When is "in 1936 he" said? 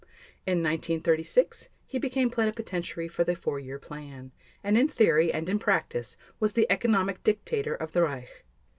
0.47-1.99